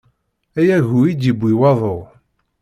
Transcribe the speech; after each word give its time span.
Ay 0.59 0.69
agu 0.77 0.99
i 1.03 1.13
d-yewwi 1.13 1.53
waḍu. 1.59 1.97